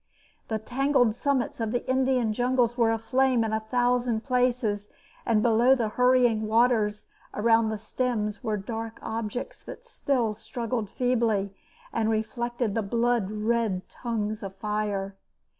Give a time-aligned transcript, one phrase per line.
[0.47, 4.89] The tangled summits of the Indian jungles were aflame in a thousand places,
[5.27, 11.53] and below the hurrying waters around the stems were dark objects that still struggled feebly
[11.93, 15.15] and reflected the blood red tongues of fire.